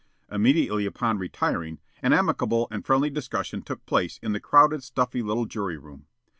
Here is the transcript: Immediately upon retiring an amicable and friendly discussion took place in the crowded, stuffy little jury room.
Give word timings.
Immediately 0.31 0.87
upon 0.87 1.19
retiring 1.19 1.79
an 2.01 2.11
amicable 2.11 2.67
and 2.71 2.83
friendly 2.83 3.11
discussion 3.11 3.61
took 3.61 3.85
place 3.85 4.17
in 4.23 4.31
the 4.33 4.39
crowded, 4.39 4.81
stuffy 4.81 5.21
little 5.21 5.45
jury 5.45 5.77
room. 5.77 6.07